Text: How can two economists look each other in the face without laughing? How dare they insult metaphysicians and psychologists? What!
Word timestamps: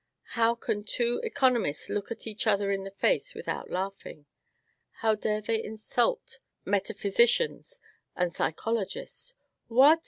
How 0.33 0.55
can 0.55 0.83
two 0.83 1.19
economists 1.23 1.87
look 1.87 2.07
each 2.25 2.47
other 2.47 2.71
in 2.71 2.83
the 2.85 2.89
face 2.89 3.35
without 3.35 3.69
laughing? 3.69 4.25
How 5.05 5.13
dare 5.13 5.41
they 5.41 5.63
insult 5.63 6.39
metaphysicians 6.65 7.79
and 8.15 8.33
psychologists? 8.33 9.35
What! 9.67 9.99